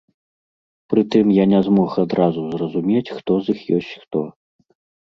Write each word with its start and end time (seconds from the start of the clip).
Пры 0.93 1.01
тым, 1.17 1.25
я 1.35 1.45
не 1.53 1.59
змог 1.69 1.91
адразу 2.07 2.49
зразумець, 2.57 3.09
хто 3.21 3.31
з 3.47 3.57
іх 3.57 3.61
ёсць 3.79 3.97
хто. 4.05 4.29